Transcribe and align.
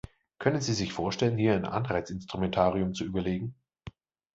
Können 0.39 0.61
Sie 0.61 0.73
sich 0.73 0.93
vorstellen, 0.93 1.37
hier 1.37 1.53
ein 1.53 1.63
Anreizinstrumentarium 1.63 2.95
zu 2.95 3.03
überlegen? 3.05 3.53